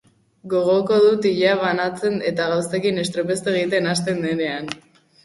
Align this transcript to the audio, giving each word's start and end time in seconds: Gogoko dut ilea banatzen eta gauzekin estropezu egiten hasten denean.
Gogoko 0.51 0.95
dut 1.01 1.27
ilea 1.31 1.51
banatzen 1.59 2.17
eta 2.29 2.47
gauzekin 2.53 2.97
estropezu 3.03 3.51
egiten 3.53 3.91
hasten 3.93 4.25
denean. 4.25 4.73